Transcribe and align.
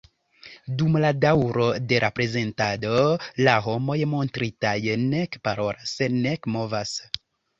Dum 0.77 0.95
la 1.01 1.09
daŭro 1.25 1.65
de 1.91 1.99
la 2.03 2.09
prezentado, 2.19 3.03
la 3.47 3.53
homoj 3.67 3.97
montritaj 4.15 4.73
nek 5.03 5.39
parolas, 5.49 5.93
nek 6.25 6.49
movas. 6.57 6.97